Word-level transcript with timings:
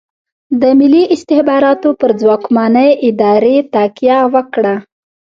د 0.61 0.63
ملي 0.79 1.03
استخباراتو 1.15 1.89
پر 1.99 2.11
ځواکمنې 2.21 2.89
ادارې 3.07 3.57
تکیه 3.73 4.17
وکړه. 4.33 4.75